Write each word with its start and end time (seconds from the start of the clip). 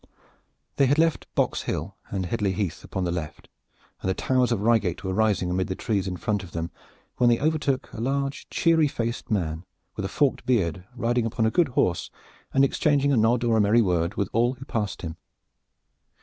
They 0.77 0.87
had 0.87 0.97
left 0.97 1.27
Boxhill 1.35 1.93
and 2.09 2.25
Headley 2.25 2.53
Heath 2.53 2.83
upon 2.83 3.03
the 3.03 3.11
left, 3.11 3.49
and 4.01 4.09
the 4.09 4.15
towers 4.15 4.51
of 4.51 4.61
Reigate 4.61 5.03
were 5.03 5.13
rising 5.13 5.51
amid 5.51 5.67
the 5.67 5.75
trees 5.75 6.07
in 6.07 6.17
front 6.17 6.41
of 6.41 6.53
them, 6.53 6.71
when 7.17 7.29
they 7.29 7.39
overtook 7.39 7.93
a 7.93 8.01
large, 8.01 8.49
cheery, 8.49 8.85
red 8.85 8.91
faced 8.93 9.29
man, 9.29 9.63
with 9.95 10.03
a 10.03 10.07
forked 10.09 10.43
beard, 10.43 10.85
riding 10.95 11.27
upon 11.27 11.45
a 11.45 11.51
good 11.51 11.67
horse 11.77 12.09
and 12.51 12.65
exchanging 12.65 13.11
a 13.11 13.15
nod 13.17 13.43
or 13.43 13.57
a 13.57 13.61
merry 13.61 13.83
word 13.83 14.15
with 14.15 14.27
all 14.33 14.53
who 14.55 14.65
passed 14.65 15.03
him. 15.03 15.17